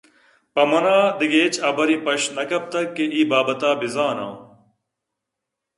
پہ 0.53 0.61
من 0.69 0.85
دگہ 1.19 1.41
ہچ 1.43 1.55
حبرے 1.65 1.97
پشت 2.05 2.27
نہ 2.35 2.43
کپتگ 2.49 2.85
کہ 2.95 3.05
اے 3.13 3.21
بابتءَ 3.31 3.71
بہ 3.79 3.87
زاناں 3.95 4.35